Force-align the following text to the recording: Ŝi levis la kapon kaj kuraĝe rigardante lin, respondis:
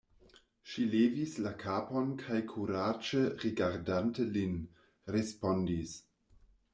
Ŝi 0.69 0.83
levis 0.93 1.33
la 1.47 1.49
kapon 1.63 2.07
kaj 2.21 2.37
kuraĝe 2.55 3.21
rigardante 3.43 4.25
lin, 4.39 4.57
respondis: 5.17 5.95